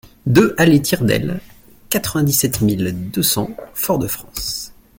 [0.25, 1.41] deux allée Tire d'Aile,
[1.89, 4.73] quatre-vingt-dix-sept mille deux cents Fort-de-France